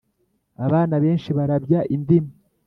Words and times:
Abana 0.65 0.95
benshi 1.03 1.29
barabya 1.37 1.81
indimi. 1.95 2.31